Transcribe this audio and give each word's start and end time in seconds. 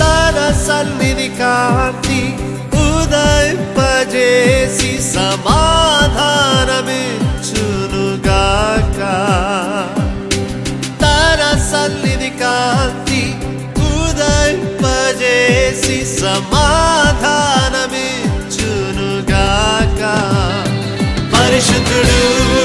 తన 0.00 0.38
సన్నిధి 0.66 1.28
కాంతి 1.40 2.20
ఉదయింపజేసి 2.86 4.92
సమాధానమిచ్చునుగాక 5.14 6.59
సమాధానమిచ్చునుగాక. 18.70 20.02
పరిశుద్ధుడు 21.34 22.18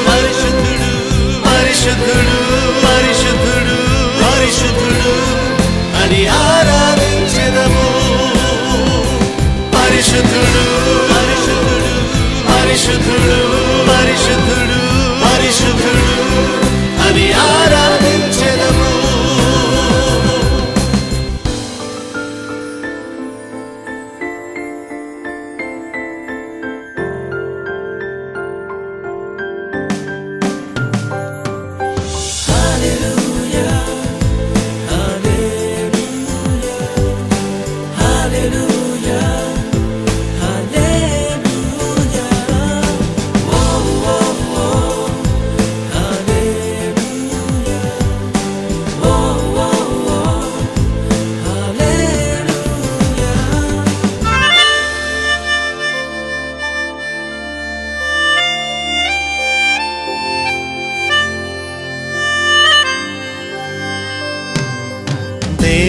పరిశుద్ధుడు 0.08 0.92
పరిశుద్ధుడు 1.48 2.38
పరిశుద్ధుడు 2.86 3.78
పరిశుద్ధుడు 4.23 5.16
అని 6.02 6.22
ఆ 6.38 6.55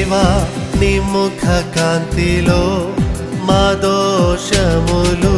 దేవా 0.08 0.24
నీ 0.80 0.90
ముఖ 1.12 1.44
కాంతిలో 1.76 2.60
మా 3.46 3.62
దోషములు 3.84 5.32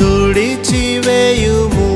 తుడిచివేయుము 0.00 1.88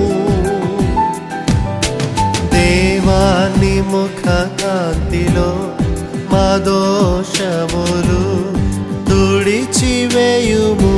దేవా 2.54 3.20
నీ 3.60 3.74
ముఖ 3.90 4.24
కాంతిలో 4.60 5.50
మా 6.32 6.46
దోషములు 6.68 8.22
తుడిచివేయుము 9.10 10.94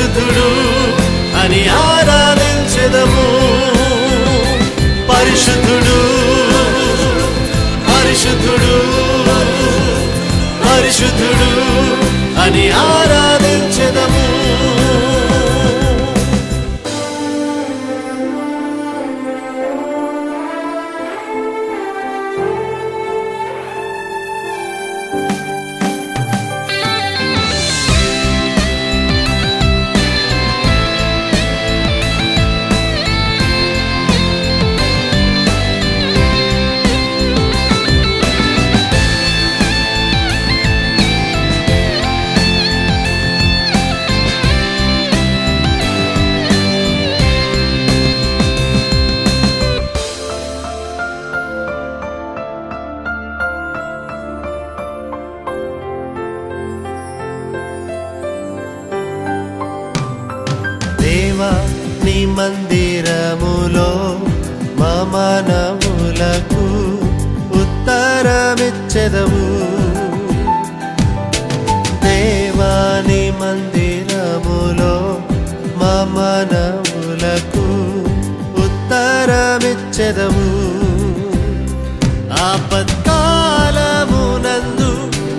పరిశుద్ధుడు 0.00 0.50
అని 1.40 1.62
ఆరాధించదము. 1.68 3.24
పరిశుద్ధుడు 5.08 5.98
పరిశుద్ధుడు 7.88 8.76
పరిశుద్ధుడు 10.64 11.50
అని 12.44 12.64
ఆరా 12.84 13.29
ఉత్తరమిచ్చెదవు 68.30 69.44
దేవాని 72.04 73.22
మందిరములో 73.40 74.92
మా 75.80 75.94
మనములకు 76.12 77.64
ఉత్తరమిచ్చెదవు 78.64 80.46
ఆపత్కాలమునందు 83.62 84.90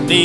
నీ 0.09 0.21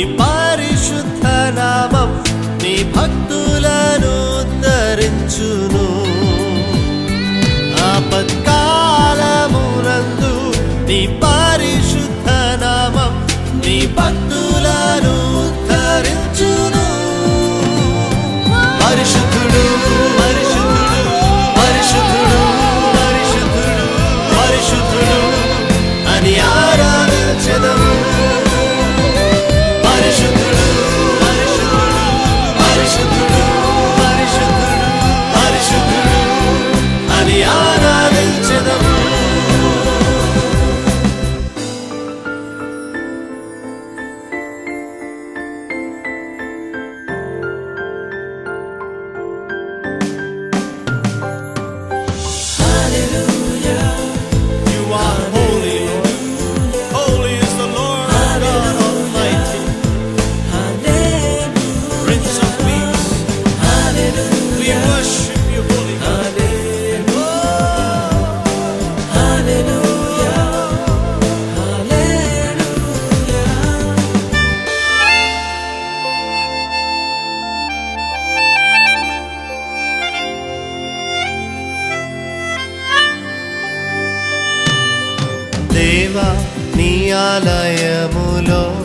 దేవా 85.77 86.45
నీ 86.75 87.11
ఆలయములో 87.11 88.75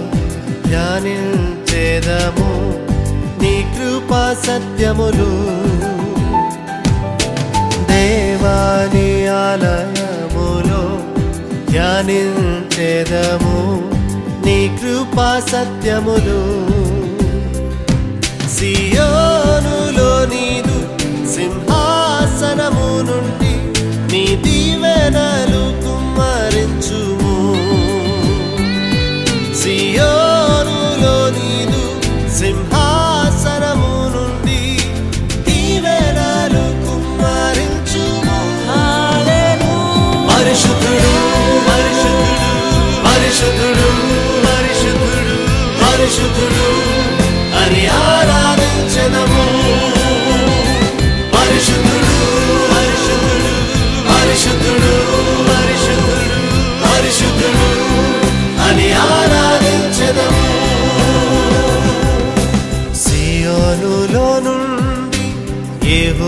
ధ్యానించేదము. 0.68 2.72
నీ 3.42 3.64
కృపా 3.76 4.36
సత్యములు. 4.42 5.30
దేవా 7.92 8.88
నీ 8.94 9.26
ఆలయములో 9.26 11.00
ధ్యానించేదము. 11.70 13.82
నీ 14.46 14.78
కృపా 14.82 15.40
సత్యములు. 15.40 16.68
సియోనులో 18.48 20.24
నీదు 20.24 20.78
సింహాసనము 21.34 23.02
నుండి 23.02 23.54
నీ 24.12 24.36
దీవెనలు 24.36 25.81
కుమ్మరించుము 26.14 27.34
సియోనులో 29.60 30.31